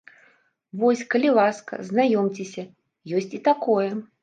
[0.83, 2.67] Вось, калі ласка, знаёмцеся,
[3.19, 3.89] ёсць і такое!